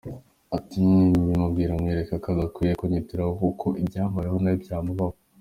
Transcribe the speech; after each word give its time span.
Ati 0.57 0.77
“Mbimubwira 1.21 1.71
mwereka 1.81 2.13
ko 2.23 2.27
adakwiye 2.33 2.73
kunyirataho 2.79 3.31
kuko 3.41 3.67
ibyambayeho 3.81 4.37
nawe 4.39 4.57
byamubaho. 4.63 5.17